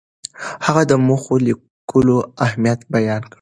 [0.65, 3.29] هغه د موخو لیکلو اهمیت بیان کړ.